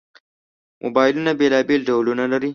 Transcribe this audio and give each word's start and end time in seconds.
موبایلونه 0.83 1.31
بېلابېل 1.39 1.81
ډولونه 1.89 2.23
لري. 2.31 2.49